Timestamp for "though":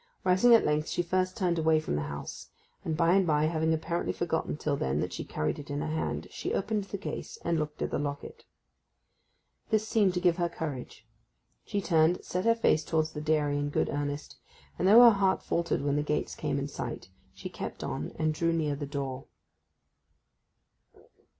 14.87-15.03